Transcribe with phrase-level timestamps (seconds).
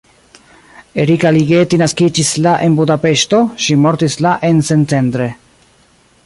[1.03, 5.29] Erika Ligeti naskiĝis la en Budapeŝto, ŝi mortis la en Szentendre.